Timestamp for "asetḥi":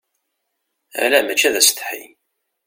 1.61-2.03